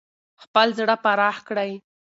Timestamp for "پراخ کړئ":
1.03-1.71